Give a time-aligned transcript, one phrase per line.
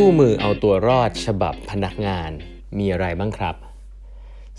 [0.00, 2.30] คู่มือเอาตัวรอดฉบับพนักงาน
[2.78, 3.54] มีอะไรบ้างครับ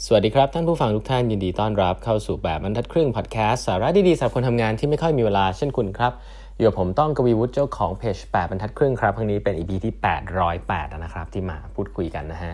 [0.06, 6.14] สวัสดีครับ ท่านผู้ฟังทุกท่านยินดีต้อนรับเข้าสู่แปดบรรทัดครึ่งพอดแคสต์สาระดีๆสำหรับคนทำงานที่ไม่ค่อยมีเวลาเช่นคุณครับ
[6.58, 9.94] อยู่กับผมต้องกวีวุฒิเจ้าของเพจ8บรรทัดครึ่งครับครั้งนี้เป็น EP ที่
[10.48, 12.54] 808นะครับที่มาพูดคุยกันนะฮะ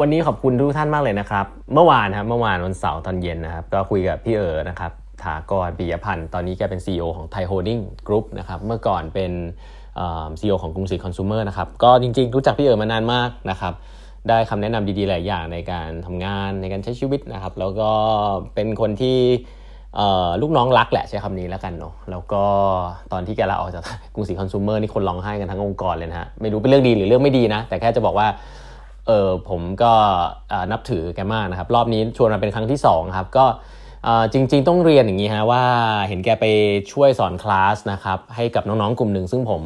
[0.00, 4.92] วันนี้ขอบคุณทุกท่านมากเลยนะครับ เมื่อวานครับเมื่อวานวันเสาร์ตอนเย็นนะครับ ก็คุยกับพี่เอ๋นะครับ
[5.24, 9.32] ถากรปิยพันธ์ ตอนนี้แกเป็น CEO ของไทยโฮลดิ้งกรุ๊ปนะครับ เมื่อก่อนเป็น
[10.40, 13.74] ซีอีโอของกรุงศรีคอน sumer นะครับ ก็จริงๆ รู้จักพี่เอ๋มานานมากนะครับ
[14.28, 17.90] ได้คำแนะนำดีๆ หลายอย่างในการทำงานในการใช้ชีวิตนะครับ แล้วก็
[18.54, 19.18] เป็นคนที่
[20.42, 22.44] ลูกน้องรักแหละใช้คำนี้แล้วกันเนาะ แล้วก็
[23.12, 28.28] ตอนที่แกลาออกจากกรุงศรีคอน sumer นี่คนร้องไห้กันทั้งองค์กรเลยนะฮะ ไม่รู้เป็นเรื่องดีหรือเรื่องไม่ดีนะ แต่แค่จะบอกว่า
[29.06, 29.92] เออผมก็
[30.72, 33.44] นับถือแกมากนะครับ รอบนี้ชวนมาเป็นครั้งที่2ครับ ก็
[34.32, 35.64] จริง ๆ ต้องเรียนอย่างนี้ฮะว่า
[36.08, 36.46] เห็นแกไป
[36.92, 39.62] ช่วยสอนคลาสนะครับให้กับน้องๆกลุ่มหนึ่ง ซึ่งผม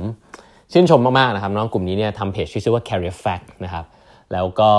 [0.73, 3.84] ชื่นชมมากๆนะครับน้องกลุ่มนี้เนี่ยทำเพจชื่อว่า Career Fact นะครับ
[4.33, 4.73] แล้วก็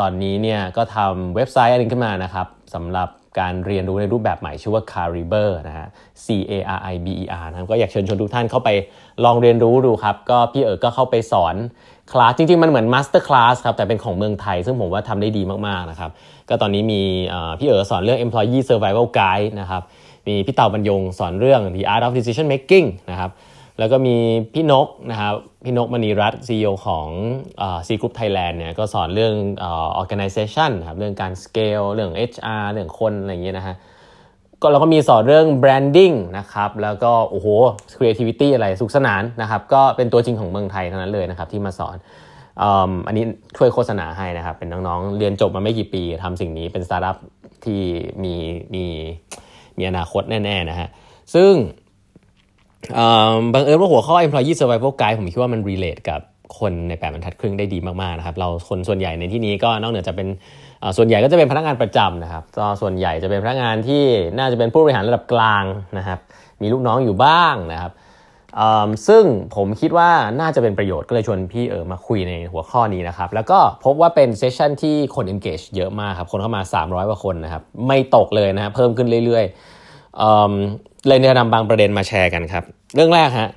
[0.00, 3.08] ตอนนี้เนี่ยก็ทำเว็บไซต์อะไรขึ้นมานะครับสำหรับ
[3.38, 5.86] การเรียนรู้ในรูปแบบใหม่ชื่อว่า Cariber นะฮะ
[6.24, 8.70] C A R I B E R นะครับก็อยากเชิญชวนทุกท่านเข้าไป
[9.24, 11.54] ลองเรียนรู้ดูครับ ก็พี่เอ๋ก็เข้าไปสอน
[12.12, 16.10] คลาสจริงๆ มันเหมือน master class ครับแต่เป็นของเมืองไทย ซึ่งผมว่าทำได้ดีมากๆนะครับ
[16.48, 17.02] ก็ตอนนี้มี
[17.58, 19.82] พี่เอ๋สอนเรื่อง employee survival guide นะครับ
[20.28, 23.30] มีพี่เต่าบรรยงสอนเรื่อง the art of decision making นะครับ
[23.78, 24.16] แล้วก็มี
[24.54, 25.34] พี่นกนะครับ
[25.64, 27.06] พี่นกมณีรัตน์ CEO ของ
[27.86, 29.34] Sea Group Thailand เนี่ยก็สอนเรื่อง
[30.00, 33.76] organization ครับเรื่องการ scale เรื่อง HR เรื่องคนอะไรอย่างเงี้ยนะฮะ
[34.62, 37.46] ก็เราก็มีสอนเรื่อง branding นะครับ แล้วก็โอ้โห
[37.98, 41.96] creativity อะไรสนุกสนานนะครับ ก็เป็นตัวจริงของเมืองไทยทั้งนั้นเลยนะครับที่มาสอน
[43.06, 43.24] อันนี้
[43.56, 47.16] ช่วยโฆษณาให้นะครับ เป็นน้องๆ เรียนจบมาไม่กี่ปีทำสิ่งนี้เป็นสตาร์ทอัพ
[47.64, 47.80] ที่
[48.22, 48.34] มี
[48.74, 48.84] มี
[49.78, 50.88] มีอนาคตแน่ๆนะฮะ
[51.34, 51.52] ซึ่ง
[53.54, 56.20] บังเอิญว่าหัวข้อ employee survival guide ผมคิดว่ามัน relate กับ
[56.58, 60.28] คนในแปดบรรทัดครึ่งได้ดีมากๆนะครับเราคนส่วนใหญ่ในที่นี้ก็นอกเหนือจะเป็น
[60.96, 64.04] ส่วนใหญ่ก็จะเป็นพนักงานประจำนะครับก็ส่วนใหญ่จะเป็นพนักงานที่
[64.38, 65.64] น่าจะเป็นผู้บริหารระดับกลาง
[65.98, 66.18] นะครับ
[66.60, 67.92] มีลูกน้องอยู่บ้างนะครับ
[69.08, 69.24] ซึ่ง
[69.56, 82.64] ผมคิดว่าน่าจะเป็นประโยชน์ก็เลยชวนพี่เอ๋มาคุยในหัวข้อนี้นะครับ แล้วก็พบว่าเป็น session ที่คน engage เยอะมากครับคนเข้ามา 300กว่าคนนะครับ ไม่ตกเลยนะเพิ่มขึ้นเรื่อยๆเลยจะนำบางประเด็นมาแชร์กันครับ
[82.94, 83.50] เรื่องแรกฮะ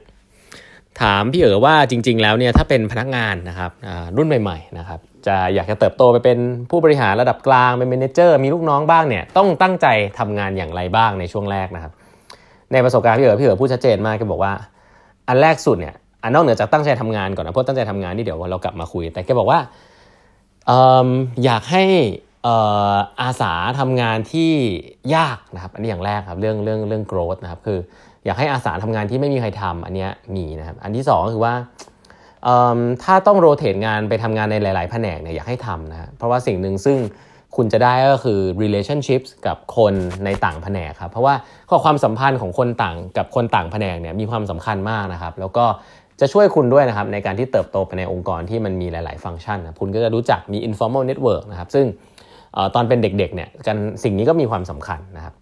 [1.01, 3.71] ถามพี่เอ๋ว่าจริง ๆ แล้วเนี่ยถ้าเป็นพนักงานนะครับ
[4.17, 6.39] รุ่นใหม่ๆนะครับจะอยากจะเติบโตไปเป็น
[6.69, 9.87] ผู้บริหารระดับกลางเป็น manager มีลูกน้องบ้างเนี่ยต้องตั้งใจ
[10.19, 11.91] ทำงานอย่างไรบ้างในช่วงแรกนะครับ
[12.71, 14.53] ในประสบการณ์พี่เอ๋พี่เอ๋พูดชัดเจนมากก็บอกว่า
[15.27, 19.59] อันแรกสุดเนี่ยอันนอกเหนือจากตั้งใจทำงานก่อนนะเพราะตั้งใจทำงานนี่เดี๋ยวเรากลับมาคุย แต่แกบอกว่า
[21.45, 21.83] อยากให้
[23.21, 24.51] อาสาทำงานที่
[25.15, 27.79] ยากนะครับ อันนี้อย่างแรกครับเรื่องเรื่องเรื่อง growth นะครับคือ
[28.25, 31.53] อยากให้อาสาทำงานที่ไม่มีใครทำอันนี้มีนะครับ อันที่2ก็คือว่า
[33.03, 36.97] ถ้าต้องโรเตทงานไปทำงานในหลาย ๆ แผนกเนี่ยอยากให้ทำนะเพราะว่าสิ่งหนึ่งซึ่ง
[37.55, 39.93] คุณจะได้ก็คือ relationships กับคน
[40.25, 41.35] ในต่างแผนกครับ เพราะว่า
[41.69, 45.65] ข้อความสัมพันธ์ของคนต่างกับคนต่างแผนกเนี่ยมีความสำคัญมากนะครับ แล้วก็
[46.19, 51.85] จะช่วยคุณด้วยนะครับในการที่เติบโตไปในองค์กรที่มันมีหลาย ๆ ฟังก์ชันนะคุณก็จะรู้จักมี informal network นะครับ ซึ่ง
[52.75, 55.33] ตอนเป็นเด็ก ๆ เนี่ยกันสิ่งนี้ก็มีความสำคัญนะครับ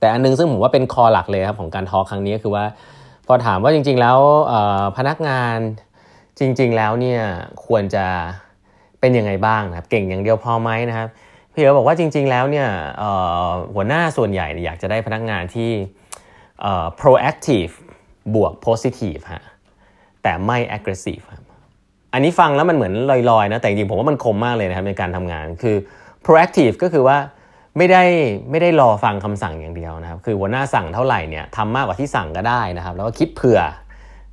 [0.00, 2.64] แต่อันนึงซึ่งผมว่าเป็นคอหลักเลยครับของการทอครั้งนี้คือว่า
[3.26, 4.18] พอถามว่าจริง ๆ แล้ว
[4.96, 5.56] พนักงาน
[6.38, 7.20] จริง ๆ แล้วเนี่ย
[7.66, 8.06] ควรจะ
[9.00, 11.08] เป็นยังไงบ้างนะครับ เก่งอย่างเดียวพอไหมนะครับ
[11.52, 12.68] พี่เอ๋บอกว่าจริง ๆ แล้วเนี่ย
[13.74, 15.70] หัวหน้าส่วนใหญ่อยากจะได้พนักงานที่
[17.00, 17.72] proactive
[18.34, 19.44] บวก positive ฮะ
[20.22, 21.44] แต่ไม่ aggressive ครับ
[22.12, 22.92] อันนี้ฟังแล้วมันเหมือน
[23.30, 25.76] ลอยๆนะแต่จริงๆผมว่ามันคมมากเลยนะครับในการทำงานคือ
[26.24, 27.18] proactive ก็คือว่า
[27.76, 28.02] ไม่ได้
[28.50, 33.60] ไม่ได้รอฟังคำสั่งอย่างเดียวนะครับ คือหัวหน้าสั่งเท่าไหร่เนี่ยทำมากกว่าที่สั่งก็ได้นะครับ แล้วก็คิดเผื่อ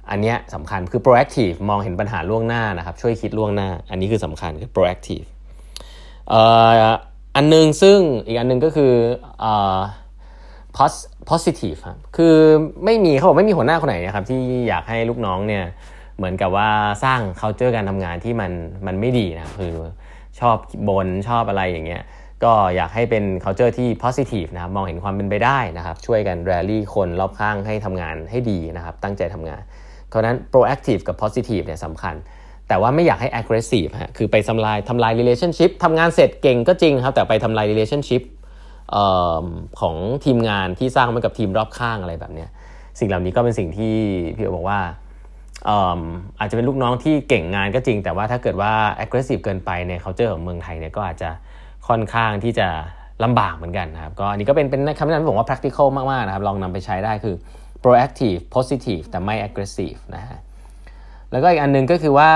[0.09, 5.27] อันนี้สำคัญคือ proactive มองเห็นปัญหาล่วงหน้านะครับ ช่วยคิดล่วงหน้า อันนี้คือสำคัญคือ proactive
[7.35, 8.93] อันนึงซึ่งอีกอันนึงก็คือ
[11.29, 12.35] positive ครับคือ
[12.85, 15.63] ไม่มีเขาบอกไม่มีหัวหน้าคนไหนนะครับที่อยากให้ลูกน้องเนี่ย
[16.17, 16.69] เหมือนกับว่า
[17.03, 18.51] สร้าง culture การทำงานที่มัน
[18.87, 19.75] มันไม่ดีนะคือ
[20.39, 20.57] ชอบ
[20.89, 22.03] บนชอบอะไรอย่างเงี้ย
[22.43, 29.61] ก็อยากให้เป็น culture ที่ positive นะครับมองเห็นความเป็นไปได้นะครับ ช่วยกัน rally คนรอบข้างให้ทำงานให้ดีนะครับ ตั้งใจทำงาน
[30.07, 32.15] เพราะนั้น proactive กับ positive เนี่ยสำคัญ
[32.67, 38.23] แต่ว่าไม่อยากให้ aggressive ฮะคือไปทำลายทำลาย relationship ทำงานเสร็จเก่งก็จริงครับ แต่ไปทำลาย relationship
[38.95, 38.97] อ
[39.43, 39.45] อ
[39.79, 39.95] ของ
[40.25, 42.45] ทีมงานที่สร้างมากับทีมรอบข้างอะไรแบบนี้
[42.99, 43.95] สิ่งเหล่านี้ก็เป็นสิ่งที่
[44.35, 44.79] พี่อบอกว่า
[46.39, 48.73] อาจจะเป็นลูกน้องที่เก่งงานก็จริง แต่ว่าถ้าเกิดว่า
[49.03, 51.29] aggressive เกินไปใน culture ของเมืองไทยเนี่ยก็อาจจะ
[51.87, 52.67] ค่อนข้างที่จะ
[53.23, 57.35] ลำบากเหมือนกันนะครับ ก็อันนี้ก็เป็นเป็นคำแนะนำที่ผมว่า practical มากๆนะครับ ลองนำไปใช้ได้คือ
[57.83, 60.37] proactive positive แต่ไม่ aggressive นะฮะ
[61.31, 62.31] แล้วก็อีกอันนึงก็คือว่า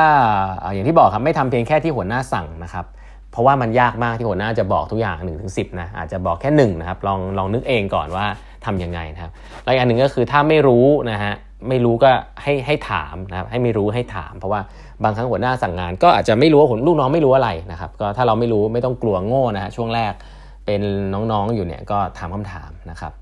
[0.74, 2.86] อย่างที่บอกครับไม่ทำเพียงแค่ที่หัวหน้าสั่งนะครับ
[3.32, 8.26] เพราะว่ามันยากมากที่หัวหน้าจะบอกทุกอย่าง1นถึงสินะอาจจะบอกแค่1นะครับลองลองนึกเองก่อนว่า
[8.66, 9.32] ทํำยังไงนะครับ
[9.64, 11.34] แล้วอีกอันหนึ่งก็คือถ้าไม่รู้นะฮะ
[11.70, 12.12] ไม่รู้ก็
[12.44, 14.62] ให้ให้ถามนะครับให้ไม่รู้ให้ถาม เพราะว่า
[15.04, 20.14] บางครั้งหัวหน้าสั่งงาน ก็อาจจะไม่รู้ว่าผลลูกน้องไม่รู้อะไรนะครับก็ถ้าเราไม่รู้ไม่ต้องกลัวโง่นะฮะช่วงแรก
[20.66, 20.82] เป็น
[21.14, 23.14] น้องๆอยู่เนี่ยก็ถามคำถามนะครับ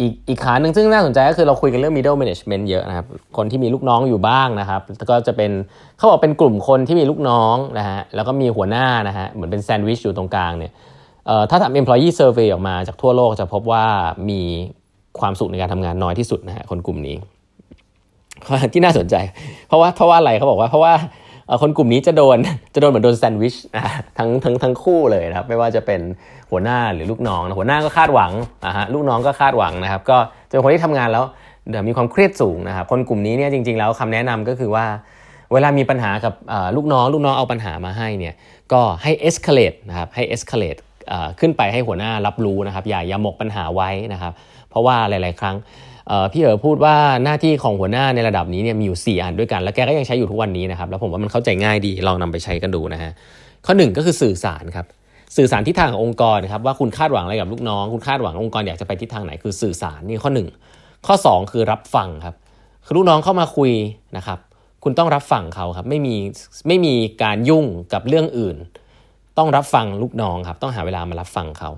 [0.00, 3.06] อีกอีกขาหนึ่งซึ่งน่าสนใจก็คือเราคุยกันเรื่อง middle management เยอะนะครับ
[3.36, 4.80] คนที่มีลูกน้องอยู่บ้างนะครับ
[5.10, 5.50] ก็จะเป็น
[5.96, 10.72] เขาบอกเป็นกลุ่มคนที่มีลูกน้องนะฮะแล้วก็มีหัวหน้านะฮะเหมือนเป็นแซนด์วิชอยู่ตรงกลางเนี่ย
[11.50, 13.84] ถ้าทำ employee survey ออกมาจากทั่วโลกจะพบว่า
[14.30, 14.40] มี
[15.20, 17.16] ความสุขในการทำงานน้อยที่สุดนะฮะคนกลุ่มนี้
[18.72, 19.16] ที่น่าสนใจ
[19.68, 20.94] เพราะว่าเพราะว่าอะไรเขาบอกว่า เพราะว่า
[21.62, 22.38] คนกลุ่มนี้จะโดน
[22.74, 23.54] จะโดนเหมือนโดนแซนด์วิช
[24.18, 26.00] ทั้งทั้งทั้งคู่เลยนะครับ ไม่ว่าจะเป็น
[26.50, 28.32] หัวหน้าหรือลูกน้องหัวหน้าก็คาดหวัง
[28.66, 30.18] นะฮะลูกน้องก็คาดหวังนะครับ ก็
[30.48, 31.24] จะเป็นคนที่ทำงานแล้ว
[31.70, 34.86] เดี๋ยวมีความเครียดสูงนะครับคนกลุ่มนี้เนี่ยจริง ๆ แล้วคำแนะนำก็คือว่า
[35.52, 36.34] เวลามีปัญหากับ
[36.76, 38.34] ลูกน้อง ลูกน้องเอาปัญหามาให้เนี่ย
[38.72, 40.80] ก็ให้ escalate นะครับให้ escalate
[41.40, 44.32] ขึ้นไปให้หัวหน้ารับรู้นะครับอย่าอย่าหมกปัญหาไว้นะครับ
[44.70, 45.56] เพราะว่าหลาย ๆ ครั้ง
[46.32, 53.12] พี่เอ๋พูดว่าหน้าที่ของหัวหน้าในระดับนี้เนี่ยมีอยู่ 4 อันด้วยกัน แล้วแกก็ยังใช้อยู่ทุกวันนี้นะครับ แล้วผมว่ามันเข้าใจง่ายดีลองนำไปใช้กันดูนะฮะ
[53.66, 54.86] ข้อ 1 ก็คือสื่อสารครับ
[55.36, 60.30] สื่อสารทิศทางขององค์กรครับว่าคุณคาดหวังอะไรกับลูกน้อง คุณคาดหวังองค์กรอยากจะไปทิศทางไหนคือสื่อสารนี่ข้อ
[60.68, 62.34] 1 ข้อ 2 คือรับฟังครับ
[62.84, 63.72] คือลูกน้องเข้ามาคุย
[64.16, 64.38] นะครับ
[64.84, 66.14] คุณต้องรับฟังเขาครับไม่มี
[66.68, 68.56] ไม่มีการยุ่งกับเรื่องอื่น
[69.38, 71.70] ต้องรับฟังลูกน้องครับ ต้องหาเวลามารับฟังเขา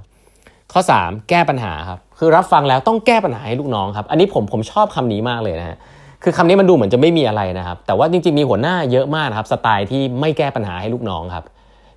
[0.73, 5.77] ข้อ 3 แก้ปัญหาครับ คือรับฟังแล้วต้องแก้ปัญหาให้ลูกน้องครับ อันนี้ผมผมชอบคำนี้มากเลยนะฮะ
[6.23, 11.45] คือคำนี้มันดูเหมือนจะไม่มีอะไรนะครับ แต่ว่าจริงๆมีหัวหน้าเยอะมากครับ สไตล์ที่ไม่แก้ปัญหาให้ลูกน้องครับ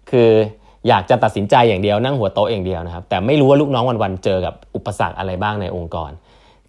[0.09, 0.29] คือ
[0.88, 6.12] อยากจะตัดสินใจอย่างเดียวนั่งหัวโต๊ะอย่างเดียวนะครับ แต่ไม่รู้ว่าลูกน้องวันๆเจอกับอุปสรรคอะไรบ้างในองค์กร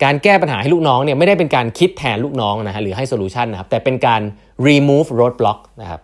[0.02, 4.20] การแก้ปัญหาให้ลูกน้องเนี่ยไม่ได้เป็นการคิดแทนลูกน้องนะฮะหรือให้โซลูชันนะครับแต่เป็นการ
[4.66, 6.00] remove roadblock นะครับ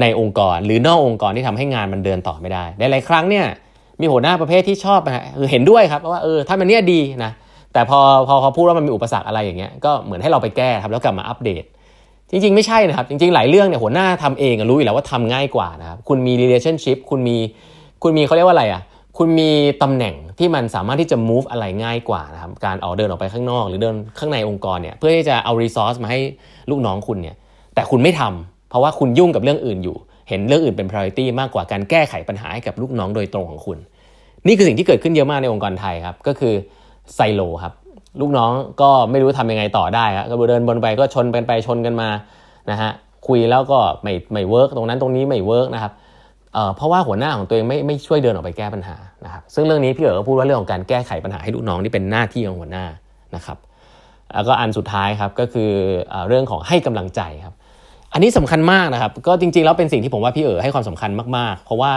[0.00, 3.46] ในองค์กร หรือนอกองค์กรที่ทำให้งานมันเดินต่อไม่ได้หลายครั้งเนี่ย
[4.00, 7.32] มีหัวหน้าประเภทที่ชอบนะคือเห็นด้วยครับว่าเออถ้ามันเนี้ยดีนะ
[7.72, 11.64] แต่พอพอเขาพูดว่ามันมีอุปสรรคอะไรอย่างเงี้ยก็เหมือนให้เราไปแก้ครับแล้วกลับมาอัปเดต
[12.30, 17.36] จริง ๆ ไม่ใช่นะครับ จริง ๆ หลายเรื่องเนี่ยหัวหน้าทำเองรู้อยู่แล้วว่าทำง่ายกว่านะครับคุณมี relationship คุณมี
[18.02, 18.82] คุณมีเขาเรียกว่าอะไรอะ
[19.18, 19.50] คุณมี
[19.82, 26.20] ตำแหน่งที่มันสามารถที่จะ move อะไรง่ายกว่านะครับการออกเดินออกไปข้างนอก หรือเดินข้างในองค์กรเนี่ยเพื่อที่จะเอา resource มาให้
[26.70, 27.36] ลูกน้องคุณเนี่ย
[27.74, 29.96] แต่คุณไม่ทำ เพราะว่าคุณยุ่งกับเรื่องอื่นอยู่
[30.28, 33.78] เห็นเรื่องอื่นเป็น priority มากกว่าการแก้ไขปัญหาให้กับลูกน้องโดยตรงของคุณ
[34.46, 36.54] นี่คือสิ่งที่เกิดขึ้นเยอะมากในองค์กรไทยครับ ก็คือ
[37.14, 37.72] ไซโลครับ
[38.20, 38.50] ลูกน้อง
[38.80, 42.08] ก็ไม่รู้ทำยังไงต่อได้ครับก็เดินวนไปก็ชนกันไปชนกันมา
[42.70, 42.90] นะฮะ
[43.26, 45.92] คุยแล้วก็ไม่ไม่ work ตรงนั้นตรงนี้ไม่ work นะครับ
[46.54, 52.84] เพราะว่าหัวหน้าของตัวเองไม่ไม่ช่วยเดินออกไปแก้ปัญหานะครับ ซึ่งเรื่องนี้พี่เอ๋ก็พูดว่าเรื่องของการแก้ไขปัญหาให้ลูกน้องนี่เป็นหน้าที่ของหัวหน้า
[53.36, 53.58] นะครับ
[54.34, 55.70] แล้วก็อันสุดท้ายครับก็คือ
[56.28, 57.54] เรื่องของให้กำลังใจครับ
[58.14, 61.92] อันนี้สำคัญมากนะครับ ก็จริงๆแล้วเป็นสิ่งที่ผมว่าพี่เอ๋ให้ความสำคัญมากๆ เพราะว่า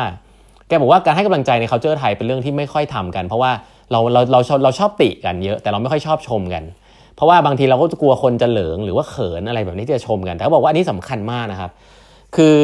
[0.67, 3.51] แกบอกว่าการให้กำลังใจใน culture ไทยเป็นเรื่องที่ไม่ค่อยทำกัน เพราะว่า
[3.91, 6.63] เราเราเราชอบเราชอบติกันเยอะ แต่เราไม่ค่อยชอบชมกัน
[7.15, 11.71] เพราะว่าบางทีเราก็จะกลัวคนจะเหลิงหรือว่าเขินอะไรแบบนี้จะชมกัน แต่เขาบอกว่าอันนี้สำคัญมากนะครับ
[12.35, 12.55] คือ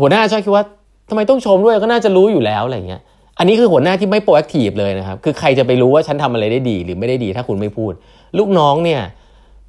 [0.00, 0.64] หัวหน้าชอบคิดว่า
[1.10, 3.00] ทำไมต้องชมด้วยก็น่าจะรู้อยู่แล้วอะไรเงี้ย
[3.38, 7.92] อันนี้คือหัวหน้าที่ไม่ proactive เลยนะครับ คือใครจะไปรู้ว่าฉันทำอะไรได้ดี หรือไม่ได้ดีถ้าคุณไม่พูด
[8.38, 9.00] ลูกน้องเนี่ย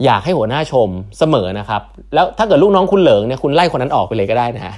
[0.06, 1.82] อยากให้หัวหน้าชมเสมอนะครับ
[2.14, 4.76] แล้วถ้าเกิดลูกน้องคุณเหลิงเนี่ยคุณไล่คนนั้นออกไปเลยก็ได้นะฮะ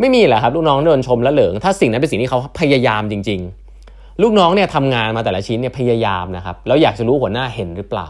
[0.00, 3.40] ไม่มีแหละครับลูกน้องโดนชมและเหลิง ถ้าสิ่งนั้นเป็นสิ่งที่เขาพยายามจริง
[3.80, 8.08] ๆ ลูกน้องเนี่ยทำงานมาแต่ละชิ้นเนี่ยพยายามนะครับแล้วอยากจะรู้หัวหน้าเห็นหรือเปล่า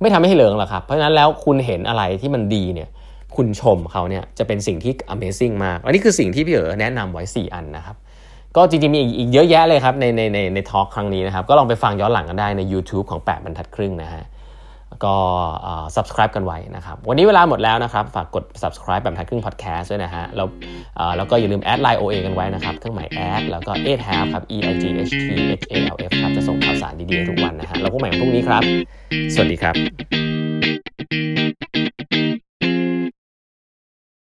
[0.00, 2.88] ไม่ทำให้เหลิงหรอกครับ เพราะฉะนั้นแล้วคุณเห็นอะไรที่มันดีเนี่ย
[3.36, 7.96] คุณชมเขาเนี่ยจะเป็นสิ่งที่ Amazing มาก อันนี้คือสิ่งที่พี่เอ๋แนะนำไว้ 4 อันนะครับ
[8.56, 14.24] ก็จริงๆมีอีกเยอะแยะเลยครับในในในในทอล์กครั้งนี้นะครับ ก็ลองไปฟังย้อนหลังกันได้ใน YouTube ของ 8บรรทัดครึ่งนะฮะ
[15.04, 15.14] ก็
[15.96, 20.48] subscribe กันไว้นะครับ วันนี้เวลาหมดแล้วนะครับ ฝากกด subscribe แบบทักครึ่ง podcast ด้วยนะฮะ แล้ว
[21.16, 24.74] แล้วก็อย่าลืม add line OA กันไว้นะครับ เครื่องหมาย add แล้วก็ e h a l f ครับ e i
[24.82, 25.26] g h t
[25.70, 28.62] h a l f ครับ จะส่งข่าวสารดีๆทุกวันนะฮะ แล้วพบใหม่พรุ่งนี้ครับ
[29.34, 31.69] สวัสดีครับ